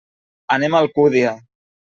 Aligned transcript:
Anem 0.55 0.77
a 0.77 0.81
Alcúdia. 0.87 1.35